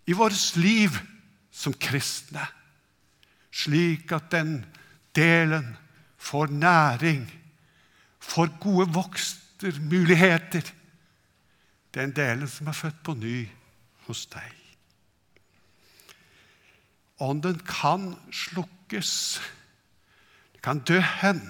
i 0.07 0.15
vårt 0.15 0.55
liv 0.55 0.95
som 1.57 1.73
kristne, 1.73 2.45
slik 3.51 4.11
at 4.13 4.29
den 4.31 4.59
delen 5.17 5.71
får 6.17 6.53
næring, 6.53 7.25
får 8.19 8.51
gode 8.61 8.89
vokstermuligheter. 8.93 10.73
Den 11.93 12.13
delen 12.13 12.47
som 12.47 12.67
er 12.67 12.77
født 12.77 13.03
på 13.03 13.13
ny 13.17 13.47
hos 14.05 14.25
deg. 14.29 14.53
Ånden 17.19 17.57
kan 17.65 18.11
slukkes. 18.31 19.41
Det 20.53 20.61
kan 20.61 20.83
dø 20.85 20.99
hen. 20.99 21.41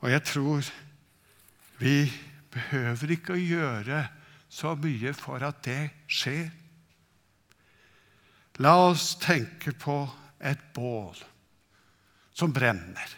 Og 0.00 0.10
jeg 0.10 0.22
tror 0.24 0.70
vi 1.78 2.12
behøver 2.50 3.12
ikke 3.12 3.34
å 3.34 3.42
gjøre 3.42 4.06
så 4.48 4.72
mye 4.80 5.12
for 5.12 5.44
at 5.44 5.60
det 5.66 5.82
skjer. 6.08 6.48
La 8.62 8.74
oss 8.88 9.14
tenke 9.20 9.74
på 9.76 9.98
et 10.40 10.60
bål 10.74 11.16
som 12.36 12.52
brenner. 12.52 13.10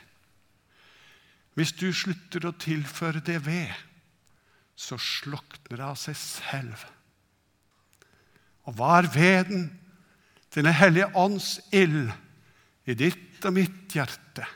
Hvis 1.59 1.75
du 1.75 1.91
slutter 1.95 2.47
å 2.47 2.55
tilføre 2.59 3.23
det 3.27 3.41
ved, 3.47 3.75
så 4.79 4.99
slukner 4.99 5.79
det 5.79 5.87
av 5.87 5.99
seg 5.99 6.15
selv. 6.19 6.85
Og 8.67 8.77
hva 8.79 8.99
er 9.01 9.11
veden? 9.15 9.69
Den 10.55 10.71
hellige 10.73 11.11
ånds 11.19 11.59
ild 11.75 12.13
i 12.89 12.95
ditt 12.97 13.45
og 13.47 13.55
mitt 13.59 13.95
hjerte. 13.95 14.47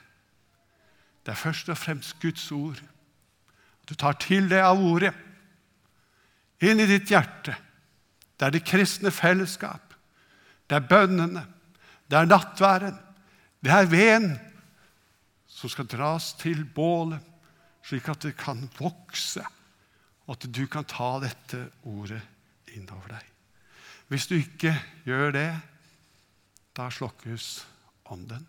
Det 1.23 1.35
er 1.35 1.39
først 1.39 1.69
og 1.71 1.79
fremst 1.79 2.17
Guds 2.23 2.47
ord. 2.55 2.81
Du 3.87 3.95
tar 3.99 4.17
til 4.23 4.49
deg 4.51 4.65
av 4.65 4.81
ordet 4.83 5.13
inn 6.63 6.81
i 6.81 6.89
ditt 6.89 7.11
hjerte. 7.11 7.55
Det 8.39 8.47
er 8.47 8.55
det 8.55 8.65
kristne 8.67 9.13
fellesskap. 9.15 9.92
Det 10.73 10.79
er 10.79 10.89
bønnene. 10.89 11.43
Det 12.09 12.17
er 12.17 12.29
nattværen. 12.31 12.95
Det 13.61 13.73
er 13.77 13.91
veden 13.93 14.31
som 15.53 15.69
skal 15.69 15.85
dras 15.85 16.31
til 16.41 16.65
bålet, 16.65 17.21
slik 17.85 18.09
at 18.09 18.25
det 18.25 18.33
kan 18.41 18.63
vokse, 18.79 19.45
og 20.25 20.33
at 20.33 20.47
du 20.49 20.63
kan 20.67 20.87
ta 20.89 21.19
dette 21.21 21.61
ordet 21.85 22.23
innover 22.73 23.13
deg. 23.13 23.27
Hvis 24.09 24.27
du 24.31 24.39
ikke 24.39 24.73
gjør 25.05 25.35
det, 25.37 25.51
da 26.73 26.89
slokkes 26.89 27.67
ånden. 28.09 28.47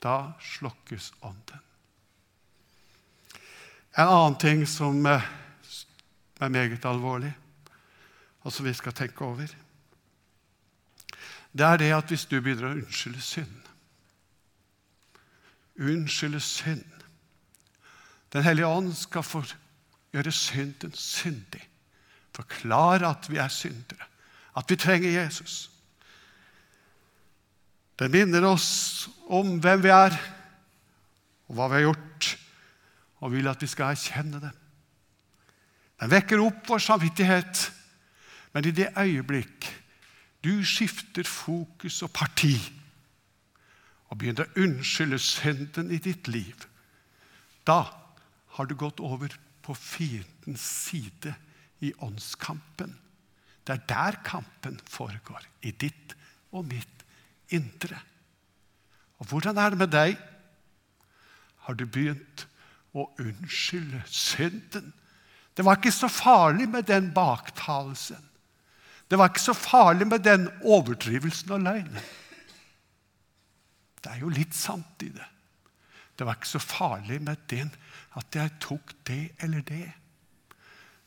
Da 0.00 0.32
slokkes 0.40 1.10
ånden. 1.20 1.60
En 4.00 4.08
annen 4.08 4.40
ting 4.40 4.64
som 4.66 5.04
eh, 5.06 5.28
er 6.40 6.56
meget 6.56 6.88
alvorlig, 6.88 7.34
og 8.40 8.52
som 8.52 8.64
vi 8.64 8.72
skal 8.74 8.96
tenke 8.96 9.28
over, 9.28 9.52
det 11.54 11.66
er 11.66 11.76
det 11.78 11.92
at 11.94 12.10
hvis 12.10 12.26
du 12.26 12.40
begynner 12.40 12.72
å 12.72 12.76
unnskylde 12.80 13.22
synd 13.22 13.64
unnskylde 15.78 16.40
synd. 16.40 16.84
Den 18.32 18.42
hellige 18.42 18.66
ånd 18.66 18.92
skal 18.96 19.22
få 19.26 19.42
gjøre 20.14 20.32
synden 20.32 20.94
syndig. 20.98 21.62
Forklare 22.34 23.08
at 23.08 23.28
vi 23.30 23.38
er 23.38 23.52
syndere, 23.52 24.08
at 24.56 24.70
vi 24.70 24.76
trenger 24.76 25.10
Jesus. 25.10 25.70
Den 27.98 28.10
minner 28.10 28.46
oss 28.48 29.08
om 29.30 29.58
hvem 29.62 29.82
vi 29.84 29.92
er, 29.94 30.16
og 31.46 31.54
hva 31.54 31.68
vi 31.70 31.78
har 31.78 31.86
gjort, 31.88 32.30
og 33.22 33.32
vil 33.32 33.48
at 33.48 33.62
vi 33.62 33.70
skal 33.70 33.94
erkjenne 33.94 34.40
det. 34.42 34.50
Den 36.02 36.10
vekker 36.10 36.42
opp 36.42 36.66
vår 36.68 36.82
samvittighet, 36.82 37.68
men 38.52 38.66
i 38.66 38.74
det 38.74 38.90
øyeblikk 38.98 39.70
du 40.44 40.64
skifter 40.66 41.26
fokus 41.28 42.02
og 42.04 42.12
parti 42.14 42.56
og 44.10 44.18
begynner 44.20 44.46
å 44.46 44.64
unnskylde 44.66 45.18
synden 45.18 45.90
i 45.90 45.98
ditt 46.02 46.28
liv, 46.28 46.66
da 47.66 47.80
har 48.54 48.68
du 48.68 48.76
gått 48.78 49.00
over 49.02 49.32
på 49.64 49.74
fiendens 49.74 50.62
side 50.62 51.32
i 51.82 51.90
åndskampen. 52.04 52.92
Det 53.64 53.74
er 53.74 53.86
der 53.88 54.20
kampen 54.26 54.76
foregår, 54.84 55.40
i 55.64 55.72
ditt 55.72 56.12
og 56.52 56.68
mitt 56.68 57.04
indre. 57.54 57.98
Og 59.18 59.30
hvordan 59.30 59.58
er 59.58 59.72
det 59.72 59.80
med 59.80 59.92
deg? 59.94 60.18
Har 61.64 61.78
du 61.78 61.86
begynt 61.88 62.44
å 62.92 63.08
unnskylde 63.18 64.04
synden? 64.12 64.92
Det 65.56 65.64
var 65.64 65.78
ikke 65.78 65.94
så 65.94 66.10
farlig 66.12 66.68
med 66.68 66.86
den 66.90 67.08
baktalelsen. 67.14 68.20
Det 69.10 69.18
var 69.20 69.30
ikke 69.30 69.44
så 69.44 69.54
farlig 69.56 70.06
med 70.08 70.24
den 70.24 70.48
overdrivelsen 70.62 71.52
og 71.56 71.64
løgnen. 71.64 72.10
Det 74.04 74.12
er 74.12 74.20
jo 74.20 74.32
litt 74.32 74.56
sant 74.56 75.02
i 75.04 75.10
det. 75.12 75.28
Det 76.18 76.26
var 76.26 76.36
ikke 76.36 76.54
så 76.54 76.62
farlig 76.62 77.20
med 77.24 77.40
den 77.50 77.70
at 78.18 78.36
jeg 78.36 78.52
tok 78.62 78.94
det 79.08 79.34
eller 79.42 79.64
det. 79.66 79.86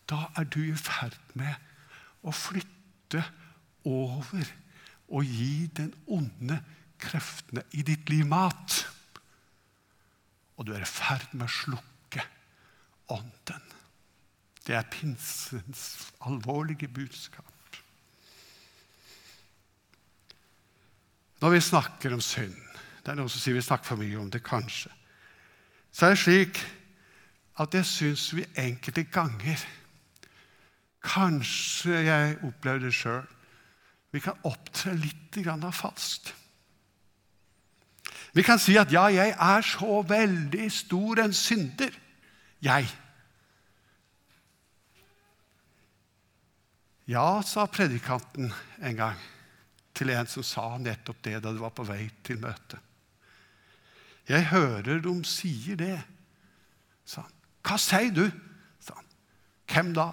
Da 0.10 0.28
er 0.38 0.48
du 0.48 0.62
i 0.64 0.76
ferd 0.76 1.16
med 1.38 1.54
å 2.28 2.34
flytte 2.36 3.24
over 3.88 4.50
og 5.08 5.24
gi 5.24 5.68
den 5.78 5.94
onde 6.12 6.60
kreftene 7.00 7.64
i 7.78 7.84
ditt 7.88 8.10
liv 8.12 8.26
mat. 8.28 8.82
Og 10.58 10.68
du 10.68 10.74
er 10.74 10.84
i 10.84 10.90
ferd 10.90 11.30
med 11.34 11.48
å 11.48 11.54
slukke 11.54 12.26
ånden. 13.14 13.64
Det 14.68 14.76
er 14.76 14.90
pinsens 14.92 16.12
alvorlige 16.28 16.90
budskap. 16.92 17.46
Når 21.42 21.54
vi 21.54 21.62
snakker 21.62 22.14
om 22.14 22.22
synd 22.24 22.56
Det 23.04 23.14
er 23.14 23.20
noen 23.20 23.32
som 23.32 23.42
sier 23.42 23.56
vi 23.56 23.64
snakker 23.64 23.88
for 23.88 24.02
mye 24.02 24.18
om 24.20 24.28
det, 24.32 24.42
kanskje. 24.44 24.90
Så 25.96 26.06
er 26.06 26.16
det 26.16 26.20
slik 26.20 26.58
at 27.58 27.74
jeg 27.78 27.88
syns 27.88 28.26
vi 28.36 28.44
enkelte 28.60 29.06
ganger 29.08 29.62
Kanskje 31.08 32.02
jeg 32.04 32.34
opplever 32.44 32.82
det 32.84 32.92
sjøl. 32.92 33.24
Vi 34.12 34.20
kan 34.20 34.36
opptre 34.44 34.92
litt 34.98 35.38
falskt. 35.72 36.34
Vi 38.34 38.44
kan 38.44 38.60
si 38.60 38.76
at 38.78 38.92
'ja, 38.92 39.06
jeg 39.08 39.30
er 39.40 39.62
så 39.62 40.02
veldig 40.02 40.72
stor 40.72 41.20
en 41.24 41.34
synder', 41.34 41.96
jeg. 42.62 42.90
Ja, 47.08 47.42
sa 47.42 47.66
predikanten 47.66 48.54
en 48.82 48.96
gang 48.96 49.18
til 49.98 50.12
en 50.14 50.30
som 50.30 50.46
sa 50.46 50.68
nettopp 50.82 51.24
det 51.26 51.40
da 51.44 51.54
du 51.54 51.62
var 51.62 51.74
på 51.76 51.86
vei 51.88 52.06
til 52.26 52.40
møtet. 52.42 52.80
Jeg 54.28 54.50
hører 54.52 55.00
de 55.02 55.14
sier 55.28 55.80
det, 55.80 55.98
sa 57.08 57.24
han. 57.24 57.34
Hva 57.68 57.78
sier 57.80 58.12
du? 58.16 58.26
sa 58.84 58.98
han. 58.98 59.08
Hvem 59.72 59.94
da? 59.96 60.12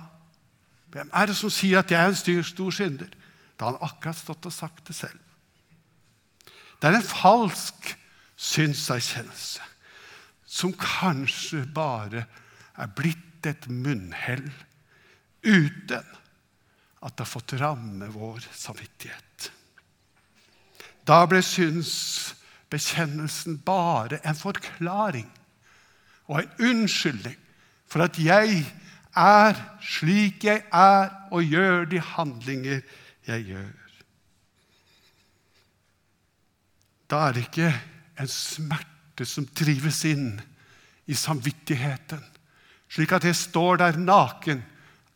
Hvem 0.95 1.11
er 1.11 1.31
det 1.31 1.37
som 1.39 1.51
sier 1.51 1.83
at 1.83 1.91
jeg 1.91 1.99
er 1.99 2.13
en 2.13 2.19
styr, 2.19 2.43
stor 2.47 2.75
synder? 2.75 3.11
Da 3.59 3.67
har 3.67 3.77
han 3.77 3.87
akkurat 3.91 4.19
stått 4.19 4.47
og 4.47 4.55
sagt 4.55 4.87
det 4.89 4.97
selv. 4.99 5.21
Det 6.79 6.91
er 6.91 6.99
en 6.99 7.07
falsk 7.07 7.95
synserkjennelse 8.37 9.63
som 10.55 10.75
kanskje 10.79 11.65
bare 11.75 12.27
er 12.79 12.91
blitt 12.95 13.47
et 13.49 13.67
munnhell 13.71 14.47
uten 15.45 16.15
at 17.05 17.13
det 17.13 17.25
har 17.25 17.29
fått 17.29 17.57
ramme 17.61 18.09
vår 18.15 18.47
samvittighet. 18.55 19.51
Da 21.05 21.27
ble 21.29 21.43
synsbekjennelsen 21.45 23.59
bare 23.67 24.19
en 24.25 24.37
forklaring 24.39 25.29
og 26.27 26.41
en 26.41 26.51
unnskyldning 26.71 27.37
for 27.91 28.03
at 28.07 28.19
jeg 28.19 28.65
er 29.15 29.55
slik 29.85 30.45
jeg 30.49 30.63
er, 30.73 31.11
og 31.31 31.45
gjør 31.47 31.85
de 31.91 32.01
handlinger 32.01 32.81
jeg 33.29 33.45
gjør. 33.51 33.81
Da 37.11 37.17
er 37.29 37.37
det 37.37 37.45
ikke 37.47 37.71
en 38.19 38.31
smerte 38.31 39.25
som 39.29 39.47
trives 39.47 40.05
inn 40.09 40.41
i 41.07 41.15
samvittigheten, 41.15 42.23
slik 42.91 43.13
at 43.15 43.25
jeg 43.29 43.37
står 43.39 43.77
der 43.83 44.01
naken 44.01 44.65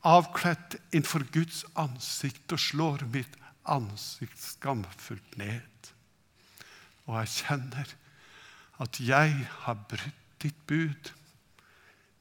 avkledd 0.06 0.78
innenfor 0.92 1.26
Guds 1.34 1.64
ansikt 1.78 2.52
og 2.54 2.62
slår 2.62 3.04
mitt 3.10 3.34
ansikt 3.68 4.40
skamfullt 4.40 5.36
ned. 5.40 5.67
Og 7.08 7.16
jeg 7.22 7.34
kjenner 7.40 7.92
at 8.78 9.00
jeg 9.02 9.34
har 9.64 9.78
brutt 9.90 10.24
ditt 10.42 10.58
bud. 10.70 11.10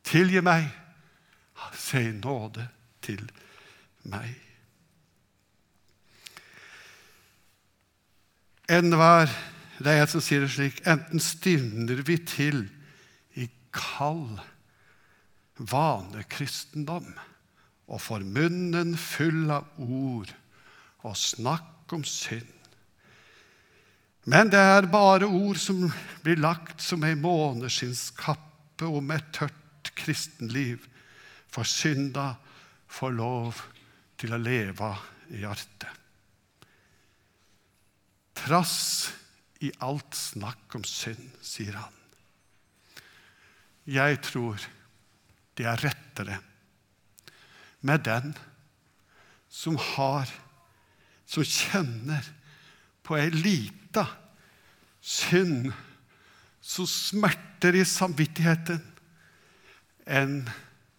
Tilgi 0.07 0.41
meg, 0.41 0.69
se 1.75 2.01
nåde 2.15 2.67
til 3.03 3.21
meg. 4.07 4.33
Enhver 8.67 9.29
Det 9.77 9.91
er 9.91 9.99
jeg 9.99 10.09
som 10.09 10.21
sier 10.25 10.41
det 10.41 10.49
slik. 10.49 10.79
Enten 10.89 11.21
stivner 11.21 11.99
vi 12.01 12.15
til 12.17 12.63
i 13.37 13.45
kald 13.69 14.39
vanekristendom 15.57 17.11
og 17.85 18.01
får 18.01 18.25
munnen 18.25 18.95
full 18.97 19.51
av 19.53 19.69
ord 19.77 20.33
og 21.05 21.13
snakk 21.13 21.93
om 21.93 22.01
synd. 22.09 22.56
Men 24.27 24.49
det 24.51 24.59
er 24.59 24.89
bare 24.91 25.27
ord 25.27 25.59
som 25.61 25.85
blir 26.23 26.39
lagt 26.43 26.83
som 26.83 27.05
ei 27.07 27.15
måneskinnskappe 27.15 28.89
om 28.89 29.13
et 29.15 29.29
tørt 29.35 29.93
kristenliv, 29.95 30.83
for 31.47 31.67
synda 31.67 32.33
får 32.91 33.15
lov 33.15 33.61
til 34.19 34.35
å 34.35 34.41
leve 34.41 34.89
i 35.31 35.39
hjertet. 35.45 35.93
Trass 38.37 38.77
i 39.63 39.71
alt 39.81 40.13
snakk 40.13 40.75
om 40.77 40.83
synd, 40.85 41.31
sier 41.41 41.79
han. 41.79 41.95
Jeg 43.87 44.19
tror 44.27 44.59
det 45.57 45.65
er 45.71 45.81
rettere 45.87 46.41
med 47.87 48.03
den 48.05 48.33
som 49.47 49.79
har, 49.95 50.27
som 51.25 51.47
kjenner 51.47 52.27
på 53.07 53.15
ei 53.15 53.29
lita 53.31 54.03
synd 54.99 55.71
som 56.61 56.87
smerter 56.91 57.77
i 57.79 57.85
samvittigheten, 57.87 58.81
enn 60.03 60.41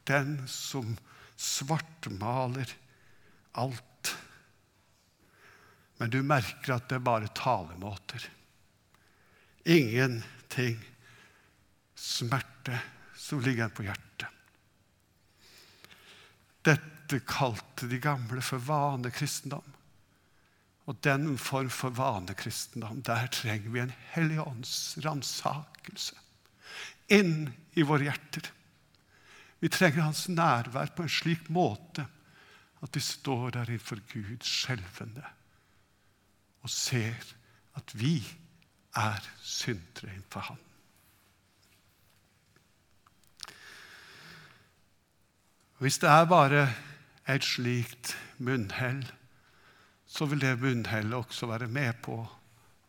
den 0.08 0.38
som 0.48 0.94
svartmaler 1.36 2.72
alt. 3.60 4.14
Men 6.00 6.14
du 6.14 6.22
merker 6.24 6.78
at 6.78 6.88
det 6.88 6.96
er 6.96 7.04
bare 7.04 7.28
talemåter. 7.36 8.24
Ingenting 9.68 10.78
smerte 11.98 12.80
som 13.18 13.42
ligger 13.44 13.68
på 13.68 13.84
hjertet. 13.84 14.30
Dette 16.64 17.20
kalte 17.28 17.88
de 17.90 18.00
gamle 18.00 18.40
for 18.44 18.62
vanekristendom. 18.64 19.74
Og 20.88 20.96
den 21.04 21.34
form 21.38 21.68
for 21.70 21.92
vanekristendom, 21.92 23.02
der 23.04 23.28
trenger 23.32 23.74
vi 23.74 23.82
en 23.82 23.92
hellig 24.14 24.40
ånds 24.40 24.96
ransakelse 25.04 26.16
inn 27.12 27.48
i 27.76 27.84
våre 27.88 28.08
hjerter. 28.08 28.50
Vi 29.60 29.70
trenger 29.72 30.04
hans 30.04 30.26
nærvær 30.28 30.92
på 30.94 31.04
en 31.04 31.12
slik 31.12 31.48
måte 31.52 32.04
at 32.84 32.94
vi 32.94 33.02
står 33.02 33.56
der 33.56 33.72
innenfor 33.72 34.00
Gud 34.12 34.44
skjelvende 34.46 35.24
og 36.62 36.70
ser 36.70 37.34
at 37.78 37.94
vi 37.96 38.20
er 38.98 39.24
syndere 39.42 40.12
innenfor 40.12 40.46
Han. 40.50 40.64
Hvis 45.78 46.00
det 46.02 46.10
er 46.10 46.24
bare 46.26 46.64
et 47.30 47.44
slikt 47.46 48.16
munnhell, 48.42 49.04
så 50.08 50.26
vil 50.28 50.40
det 50.40 50.56
munnhellet 50.60 51.18
også 51.18 51.50
være 51.50 51.68
med 51.70 52.00
på 52.04 52.16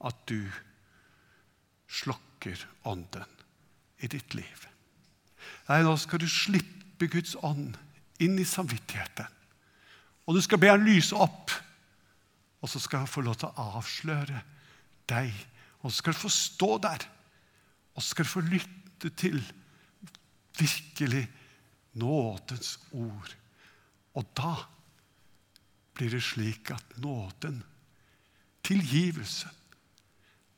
at 0.07 0.19
du 0.31 0.39
slokker 1.89 2.61
ånden 2.87 3.27
i 3.99 4.07
ditt 4.07 4.35
liv. 4.37 4.67
Nei, 5.67 5.81
nå 5.83 5.95
skal 5.99 6.21
du 6.21 6.29
slippe 6.31 7.09
Guds 7.11 7.35
ånd 7.43 7.75
inn 8.23 8.39
i 8.39 8.47
samvittigheten. 8.47 9.27
Og 10.29 10.37
du 10.37 10.41
skal 10.45 10.61
be 10.61 10.69
han 10.71 10.85
lyse 10.85 11.15
opp, 11.17 11.51
og 12.59 12.71
så 12.71 12.79
skal 12.81 13.03
han 13.03 13.11
få 13.11 13.23
lov 13.25 13.39
til 13.39 13.49
å 13.49 13.67
avsløre 13.79 14.43
deg. 15.09 15.33
Og 15.81 15.91
så 15.91 15.99
skal 15.99 16.15
du 16.15 16.21
få 16.21 16.31
stå 16.33 16.71
der, 16.85 17.05
og 17.95 18.03
så 18.03 18.13
skal 18.13 18.27
du 18.27 18.31
få 18.31 18.45
lytte 18.45 19.11
til 19.17 19.39
virkelig 20.59 21.25
nådens 21.99 22.77
ord. 22.91 23.35
Og 24.19 24.27
da 24.37 24.53
blir 25.99 26.15
det 26.15 26.23
slik 26.23 26.71
at 26.71 26.97
nåden, 27.03 27.59
tilgivelsen 28.63 29.51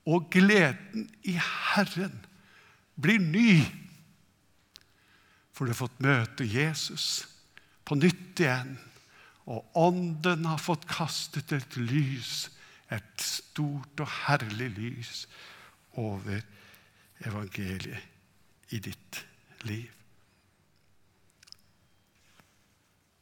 og 0.06 0.30
gleden 0.34 1.08
i 1.26 1.34
Herren 1.38 2.24
blir 3.02 3.22
ny. 3.22 3.62
For 5.54 5.66
du 5.66 5.74
har 5.74 5.82
fått 5.82 6.02
møte 6.02 6.46
Jesus 6.46 7.26
på 7.86 7.98
nytt 7.98 8.42
igjen. 8.42 8.78
Og 9.50 9.78
Ånden 9.78 10.46
har 10.46 10.62
fått 10.62 10.88
kastet 10.90 11.52
et 11.54 11.78
lys, 11.78 12.50
et 12.94 13.22
stort 13.22 14.02
og 14.02 14.10
herlig 14.28 14.70
lys, 14.78 15.26
over 16.00 16.40
evangeliet 17.28 18.72
i 18.72 18.80
ditt 18.80 19.24
liv. 19.68 19.90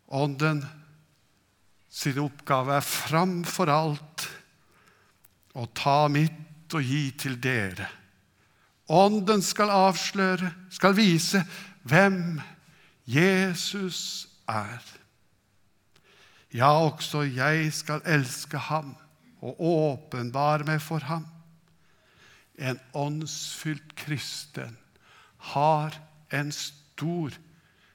Ånden 0.09 0.61
sin 1.89 2.19
oppgave 2.21 2.77
er 2.77 2.85
framfor 2.85 3.71
alt 3.73 4.27
å 5.57 5.65
ta 5.73 6.03
mitt 6.11 6.75
og 6.77 6.85
gi 6.85 7.09
til 7.17 7.39
dere. 7.41 7.87
Ånden 8.89 9.41
skal 9.45 9.73
avsløre, 9.73 10.51
skal 10.73 10.95
vise 10.97 11.41
hvem 11.89 12.39
Jesus 13.09 14.29
er. 14.49 14.81
Ja, 16.53 16.71
også 16.81 17.23
jeg 17.27 17.69
skal 17.73 18.01
elske 18.09 18.57
ham 18.69 18.95
og 19.45 19.61
åpenbare 19.61 20.65
meg 20.65 20.81
for 20.81 21.05
ham. 21.05 21.27
En 22.57 22.79
åndsfylt 22.97 23.93
kristen 23.97 24.75
har 25.53 25.95
en 26.33 26.51
stor 26.53 27.37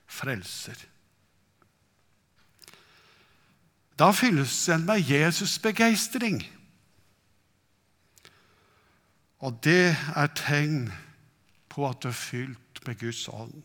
frelser. 0.07 0.79
Da 3.99 4.11
fylles 4.13 4.69
en 4.69 4.87
med 4.87 5.05
Jesus-begeistring. 5.07 6.41
Og 9.45 9.59
det 9.63 9.95
er 10.17 10.33
tegn 10.35 10.89
på 11.71 11.87
at 11.89 12.03
du 12.03 12.09
er 12.09 12.17
fylt 12.17 12.81
med 12.87 12.99
Guds 12.99 13.29
ånd. 13.29 13.63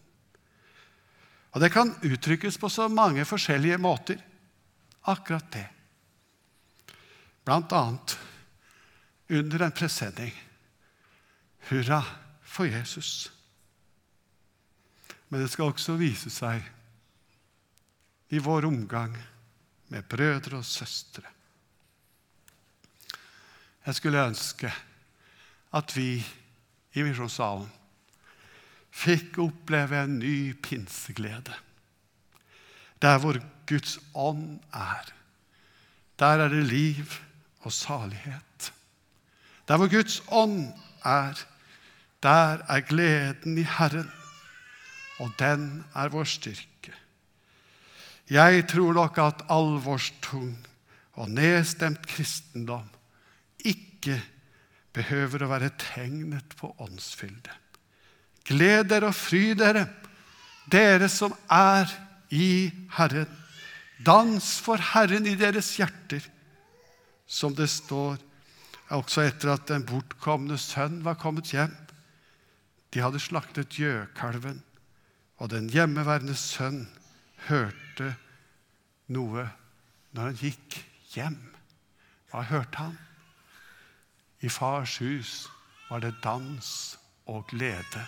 Og 1.52 1.62
Det 1.62 1.72
kan 1.74 1.96
uttrykkes 2.06 2.58
på 2.58 2.70
så 2.70 2.88
mange 2.88 3.26
forskjellige 3.26 3.78
måter, 3.78 4.18
akkurat 5.04 5.52
det. 5.54 5.66
Blant 7.46 7.72
annet 7.74 8.20
under 9.30 9.66
en 9.66 9.72
presenning. 9.72 10.34
Hurra 11.70 12.04
for 12.44 12.66
Jesus. 12.66 13.32
Men 15.30 15.42
det 15.42 15.50
skal 15.50 15.72
også 15.72 15.98
vise 15.98 16.30
seg 16.30 16.62
i 18.30 18.38
vår 18.38 18.66
omgang 18.70 19.18
med 19.90 20.04
brødre 20.04 20.58
og 20.58 20.66
søstre. 20.66 21.24
Jeg 23.86 23.96
skulle 23.96 24.26
ønske 24.26 24.74
at 25.74 25.96
vi 25.98 26.20
i 26.94 27.04
Misjonssalen 27.06 27.70
fikk 28.90 29.38
oppleve 29.42 30.04
en 30.04 30.20
ny 30.20 30.54
pinseglede. 30.62 31.56
Der 33.02 33.18
hvor 33.22 33.38
Guds 33.70 34.00
ånd 34.14 34.60
er, 34.74 35.12
der 36.20 36.26
er 36.26 36.48
det 36.48 36.66
liv 36.66 37.06
og 37.62 37.72
salighet. 37.72 38.74
Der 39.68 39.78
hvor 39.78 39.90
Guds 39.90 40.22
ånd 40.28 40.74
er, 41.06 41.46
der 42.24 42.58
er 42.70 42.80
gleden 42.80 43.58
i 43.58 43.64
Herren, 43.78 44.12
og 45.20 45.32
den 45.40 45.86
er 45.96 46.10
vår 46.10 46.24
styrke. 46.24 46.69
Jeg 48.30 48.68
tror 48.70 48.94
nok 48.94 49.18
at 49.24 49.46
alvorstung 49.50 50.54
og 51.18 51.32
nedstemt 51.34 52.06
kristendom 52.08 52.86
ikke 53.66 54.20
behøver 54.94 55.44
å 55.44 55.50
være 55.50 55.72
tegnet 55.82 56.54
på 56.60 56.70
åndsfylde. 56.78 57.56
Gled 58.46 58.90
dere 58.92 59.10
og 59.10 59.18
fry 59.18 59.52
dere, 59.58 59.88
dere 60.70 61.10
som 61.10 61.34
er 61.50 61.90
i 62.30 62.70
Herren. 62.98 63.30
Dans 64.06 64.46
for 64.64 64.80
Herren 64.94 65.28
i 65.28 65.36
deres 65.38 65.74
hjerter, 65.78 66.24
som 67.26 67.58
det 67.58 67.68
står 67.70 68.22
også 68.94 69.26
etter 69.26 69.54
at 69.54 69.68
den 69.70 69.84
bortkomne 69.86 70.58
sønn 70.62 71.02
var 71.06 71.20
kommet 71.22 71.52
hjem. 71.54 71.74
De 72.94 73.04
hadde 73.04 73.22
slaktet 73.22 73.78
gjøkalven, 73.78 74.64
og 75.38 75.52
den 75.54 75.70
hjemmeværende 75.74 76.38
sønn 76.38 76.86
hørte 77.50 77.89
noe 79.14 79.46
når 80.14 80.30
han 80.30 80.40
gikk 80.40 80.80
hjem. 81.14 81.38
Hva 82.30 82.46
hørte 82.46 82.84
han? 82.84 82.98
I 84.40 84.50
fars 84.54 84.98
hus 85.04 85.34
var 85.90 86.04
det 86.04 86.14
dans 86.24 86.70
og 87.30 87.48
glede. 87.50 88.06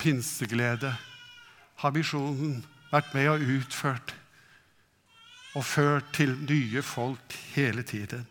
Pinseglede 0.00 0.94
har 1.82 1.92
visjonen 1.92 2.62
vært 2.90 3.12
med 3.14 3.28
og 3.34 3.44
utført 3.58 4.14
og 5.58 5.66
ført 5.66 6.12
til 6.14 6.36
nye 6.46 6.82
folk 6.86 7.34
hele 7.54 7.82
tiden. 7.82 8.24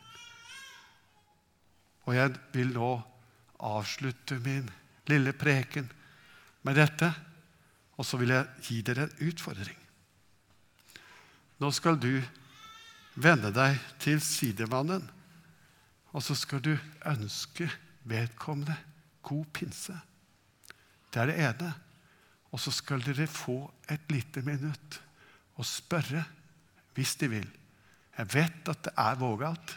Og 2.08 2.16
jeg 2.16 2.34
vil 2.56 2.72
nå 2.74 2.92
avslutte 3.60 4.40
min 4.42 4.70
lille 5.12 5.34
preken 5.36 5.90
med 6.64 6.80
dette, 6.80 7.12
og 8.00 8.08
så 8.08 8.18
vil 8.22 8.32
jeg 8.32 8.48
gi 8.64 8.80
dere 8.88 9.10
en 9.10 9.28
utfordring. 9.28 9.80
Nå 11.60 11.72
skal 11.76 12.00
du 12.00 12.14
vende 13.20 13.52
deg 13.52 13.76
til 14.00 14.22
sidemannen, 14.24 15.04
og 16.16 16.24
så 16.24 16.38
skal 16.40 16.64
du 16.64 16.72
ønske 17.12 17.68
vedkommende 18.08 18.78
god 19.28 19.44
pinse. 19.54 19.98
Det 21.12 21.22
er 21.22 21.30
det 21.30 21.38
ene. 21.44 21.74
Og 22.50 22.58
så 22.64 22.72
skal 22.74 23.04
dere 23.06 23.28
få 23.30 23.60
et 23.92 24.10
lite 24.10 24.42
minutt 24.42 24.96
og 25.60 25.68
spørre 25.68 26.24
hvis 26.96 27.14
de 27.20 27.30
vil. 27.30 27.46
Jeg 28.18 28.34
vet 28.34 28.72
at 28.72 28.82
det 28.88 28.94
er 28.98 29.20
vågalt, 29.20 29.76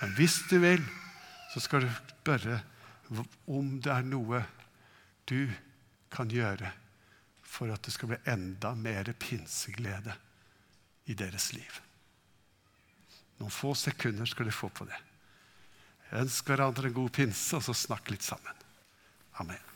men 0.00 0.14
hvis 0.14 0.38
du 0.50 0.60
vil, 0.62 0.84
så 1.50 1.60
skal 1.64 1.82
du 1.82 1.90
spørre 1.90 2.60
om 3.50 3.74
det 3.82 3.90
er 3.90 4.06
noe 4.06 4.44
du 5.26 5.48
kan 6.12 6.30
gjøre 6.30 6.70
for 7.56 7.72
at 7.72 7.82
det 7.86 7.94
skal 7.94 8.12
bli 8.12 8.18
enda 8.28 8.74
mer 8.76 9.08
pinseglede 9.18 10.14
i 11.08 11.16
deres 11.16 11.52
liv. 11.56 11.80
Noen 13.40 13.52
få 13.52 13.72
sekunder 13.76 14.28
skal 14.28 14.48
de 14.48 14.54
få 14.54 14.68
på 14.72 14.88
det. 14.88 14.98
Ønsker 16.16 16.54
hverandre 16.54 16.90
en 16.90 16.96
god 16.96 17.12
pinse, 17.16 17.56
og 17.56 17.64
så 17.64 17.74
snakk 17.76 18.12
litt 18.12 18.24
sammen. 18.24 18.64
Amen. 19.40 19.75